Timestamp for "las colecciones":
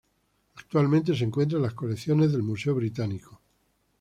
1.63-2.31